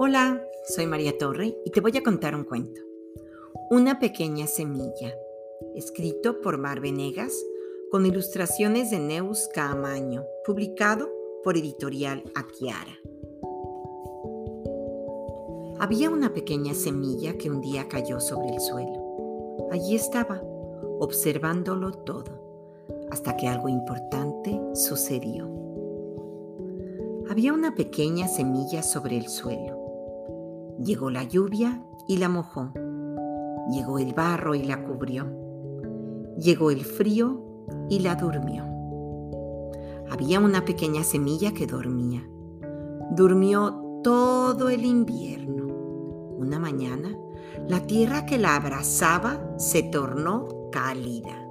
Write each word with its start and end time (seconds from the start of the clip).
Hola, 0.00 0.40
soy 0.68 0.86
María 0.86 1.18
Torre 1.18 1.58
y 1.64 1.70
te 1.72 1.80
voy 1.80 1.96
a 1.96 2.04
contar 2.04 2.36
un 2.36 2.44
cuento. 2.44 2.80
Una 3.68 3.98
pequeña 3.98 4.46
semilla, 4.46 5.12
escrito 5.74 6.40
por 6.40 6.56
Mar 6.56 6.78
Venegas 6.78 7.34
con 7.90 8.06
ilustraciones 8.06 8.92
de 8.92 9.00
Neus 9.00 9.48
Caamaño, 9.52 10.24
publicado 10.46 11.10
por 11.42 11.56
Editorial 11.56 12.22
Aquiara. 12.36 12.96
Había 15.80 16.10
una 16.10 16.32
pequeña 16.32 16.74
semilla 16.74 17.36
que 17.36 17.50
un 17.50 17.60
día 17.60 17.88
cayó 17.88 18.20
sobre 18.20 18.50
el 18.50 18.60
suelo. 18.60 19.68
Allí 19.72 19.96
estaba, 19.96 20.40
observándolo 21.00 21.90
todo, 21.90 22.86
hasta 23.10 23.36
que 23.36 23.48
algo 23.48 23.68
importante 23.68 24.60
sucedió. 24.74 25.50
Había 27.28 27.52
una 27.52 27.74
pequeña 27.74 28.28
semilla 28.28 28.84
sobre 28.84 29.16
el 29.16 29.26
suelo 29.26 29.87
Llegó 30.82 31.10
la 31.10 31.24
lluvia 31.24 31.82
y 32.06 32.18
la 32.18 32.28
mojó. 32.28 32.72
Llegó 33.70 33.98
el 33.98 34.14
barro 34.14 34.54
y 34.54 34.62
la 34.62 34.84
cubrió. 34.84 35.26
Llegó 36.38 36.70
el 36.70 36.84
frío 36.84 37.42
y 37.88 37.98
la 37.98 38.14
durmió. 38.14 38.64
Había 40.10 40.40
una 40.40 40.64
pequeña 40.64 41.02
semilla 41.02 41.52
que 41.52 41.66
dormía. 41.66 42.22
Durmió 43.10 44.00
todo 44.04 44.68
el 44.68 44.84
invierno. 44.84 45.66
Una 46.38 46.58
mañana, 46.58 47.18
la 47.66 47.86
tierra 47.86 48.24
que 48.24 48.38
la 48.38 48.54
abrazaba 48.54 49.58
se 49.58 49.82
tornó 49.82 50.70
cálida. 50.70 51.44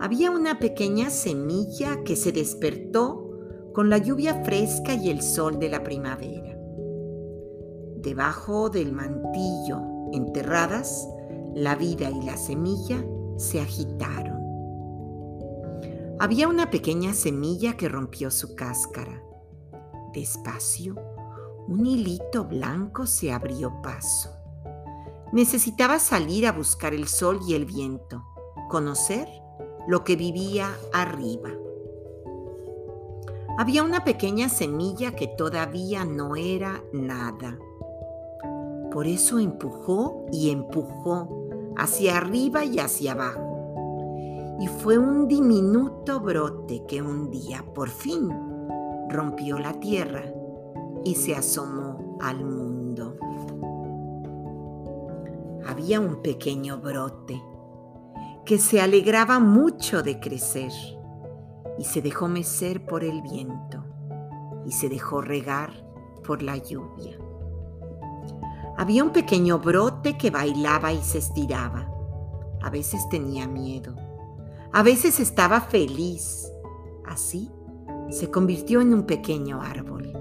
Había 0.00 0.30
una 0.30 0.58
pequeña 0.58 1.10
semilla 1.10 2.02
que 2.04 2.16
se 2.16 2.32
despertó 2.32 3.28
con 3.74 3.90
la 3.90 3.98
lluvia 3.98 4.42
fresca 4.44 4.94
y 4.94 5.10
el 5.10 5.22
sol 5.22 5.58
de 5.58 5.68
la 5.68 5.82
primavera. 5.84 6.47
Debajo 8.08 8.70
del 8.70 8.94
mantillo, 8.94 9.82
enterradas, 10.14 11.06
la 11.54 11.74
vida 11.74 12.08
y 12.08 12.22
la 12.22 12.38
semilla 12.38 13.04
se 13.36 13.60
agitaron. 13.60 14.40
Había 16.18 16.48
una 16.48 16.70
pequeña 16.70 17.12
semilla 17.12 17.76
que 17.76 17.86
rompió 17.86 18.30
su 18.30 18.56
cáscara. 18.56 19.22
Despacio, 20.14 20.94
un 21.68 21.84
hilito 21.84 22.46
blanco 22.46 23.04
se 23.04 23.30
abrió 23.30 23.82
paso. 23.82 24.30
Necesitaba 25.34 25.98
salir 25.98 26.46
a 26.46 26.52
buscar 26.52 26.94
el 26.94 27.08
sol 27.08 27.40
y 27.46 27.52
el 27.52 27.66
viento, 27.66 28.24
conocer 28.70 29.28
lo 29.86 30.02
que 30.02 30.16
vivía 30.16 30.74
arriba. 30.94 31.50
Había 33.58 33.82
una 33.82 34.02
pequeña 34.02 34.48
semilla 34.48 35.14
que 35.14 35.26
todavía 35.26 36.06
no 36.06 36.36
era 36.36 36.82
nada. 36.94 37.58
Por 38.92 39.06
eso 39.06 39.38
empujó 39.38 40.26
y 40.32 40.50
empujó 40.50 41.48
hacia 41.76 42.16
arriba 42.16 42.64
y 42.64 42.78
hacia 42.78 43.12
abajo. 43.12 44.56
Y 44.60 44.66
fue 44.66 44.98
un 44.98 45.28
diminuto 45.28 46.20
brote 46.20 46.84
que 46.86 47.00
un 47.00 47.30
día 47.30 47.64
por 47.74 47.88
fin 47.88 48.28
rompió 49.08 49.58
la 49.58 49.74
tierra 49.78 50.24
y 51.04 51.14
se 51.14 51.34
asomó 51.34 52.18
al 52.20 52.44
mundo. 52.44 53.16
Había 55.66 56.00
un 56.00 56.22
pequeño 56.22 56.78
brote 56.78 57.40
que 58.44 58.58
se 58.58 58.80
alegraba 58.80 59.38
mucho 59.38 60.02
de 60.02 60.18
crecer 60.18 60.72
y 61.78 61.84
se 61.84 62.00
dejó 62.00 62.28
mecer 62.28 62.86
por 62.86 63.04
el 63.04 63.20
viento 63.22 63.84
y 64.66 64.72
se 64.72 64.88
dejó 64.88 65.20
regar 65.20 65.70
por 66.26 66.42
la 66.42 66.56
lluvia. 66.56 67.18
Había 68.78 69.02
un 69.02 69.10
pequeño 69.10 69.58
brote 69.58 70.16
que 70.16 70.30
bailaba 70.30 70.92
y 70.92 71.02
se 71.02 71.18
estiraba. 71.18 71.90
A 72.62 72.70
veces 72.70 73.08
tenía 73.08 73.48
miedo. 73.48 73.96
A 74.72 74.84
veces 74.84 75.18
estaba 75.18 75.60
feliz. 75.60 76.48
Así 77.04 77.50
se 78.08 78.30
convirtió 78.30 78.80
en 78.80 78.94
un 78.94 79.02
pequeño 79.02 79.60
árbol. 79.60 80.12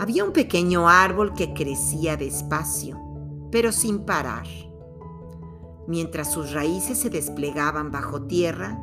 Había 0.00 0.24
un 0.24 0.32
pequeño 0.32 0.88
árbol 0.88 1.34
que 1.34 1.52
crecía 1.52 2.16
despacio, 2.16 2.98
pero 3.52 3.72
sin 3.72 4.06
parar. 4.06 4.46
Mientras 5.86 6.32
sus 6.32 6.52
raíces 6.52 6.98
se 6.98 7.10
desplegaban 7.10 7.90
bajo 7.90 8.22
tierra, 8.22 8.80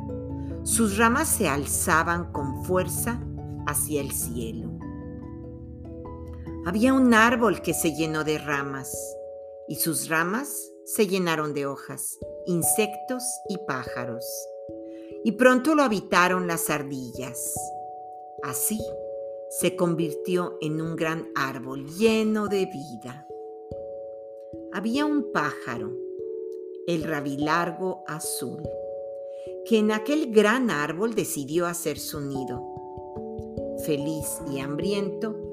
sus 0.62 0.98
ramas 0.98 1.26
se 1.26 1.48
alzaban 1.48 2.30
con 2.30 2.62
fuerza 2.62 3.20
hacia 3.66 4.00
el 4.00 4.12
cielo. 4.12 4.70
Había 6.66 6.92
un 6.94 7.14
árbol 7.14 7.62
que 7.62 7.72
se 7.72 7.94
llenó 7.94 8.24
de 8.24 8.38
ramas 8.38 8.92
y 9.68 9.76
sus 9.76 10.08
ramas 10.08 10.72
se 10.84 11.06
llenaron 11.06 11.54
de 11.54 11.64
hojas, 11.64 12.18
insectos 12.44 13.22
y 13.48 13.56
pájaros. 13.68 14.26
Y 15.22 15.30
pronto 15.32 15.76
lo 15.76 15.84
habitaron 15.84 16.48
las 16.48 16.68
ardillas. 16.68 17.54
Así 18.42 18.80
se 19.48 19.76
convirtió 19.76 20.58
en 20.60 20.80
un 20.80 20.96
gran 20.96 21.28
árbol 21.36 21.86
lleno 21.86 22.48
de 22.48 22.66
vida. 22.66 23.28
Había 24.72 25.06
un 25.06 25.30
pájaro, 25.30 25.92
el 26.88 27.04
rabilargo 27.04 28.02
azul, 28.08 28.68
que 29.66 29.78
en 29.78 29.92
aquel 29.92 30.32
gran 30.32 30.70
árbol 30.70 31.14
decidió 31.14 31.66
hacer 31.66 32.00
su 32.00 32.20
nido. 32.20 32.60
Feliz 33.84 34.40
y 34.50 34.58
hambriento, 34.58 35.45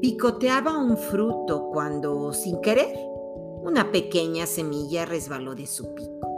Picoteaba 0.00 0.78
un 0.78 0.96
fruto 0.96 1.70
cuando, 1.72 2.32
sin 2.32 2.60
querer, 2.60 2.96
una 3.62 3.90
pequeña 3.90 4.46
semilla 4.46 5.04
resbaló 5.04 5.56
de 5.56 5.66
su 5.66 5.92
pico. 5.94 6.28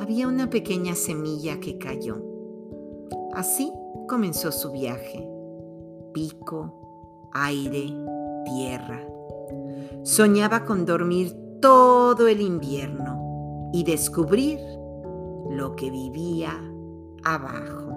Había 0.00 0.26
una 0.26 0.50
pequeña 0.50 0.96
semilla 0.96 1.60
que 1.60 1.78
cayó. 1.78 2.16
Así 3.32 3.72
comenzó 4.08 4.50
su 4.50 4.72
viaje. 4.72 5.28
Pico, 6.12 7.30
aire, 7.32 7.86
tierra. 8.44 9.06
Soñaba 10.02 10.64
con 10.64 10.84
dormir 10.84 11.32
todo 11.60 12.26
el 12.26 12.40
invierno 12.40 13.70
y 13.72 13.84
descubrir 13.84 14.58
lo 15.48 15.76
que 15.76 15.92
vivía 15.92 16.60
abajo. 17.22 17.92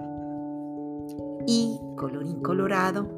Y, 1.46 1.80
colorín 1.96 2.40
colorado, 2.42 3.17